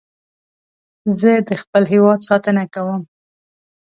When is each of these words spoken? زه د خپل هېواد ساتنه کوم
زه 1.19 1.31
د 1.47 1.49
خپل 1.61 1.83
هېواد 1.93 2.19
ساتنه 2.29 2.63
کوم 2.73 3.01